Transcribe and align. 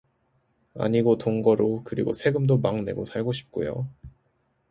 아니고 0.73 1.19
동거로 1.19 1.83
그리고 1.83 2.11
세금도 2.11 2.57
막내고 2.57 3.05
살고 3.05 3.33
싶고요 3.33 3.87